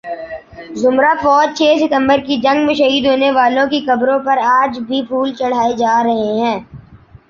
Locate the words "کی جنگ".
2.27-2.65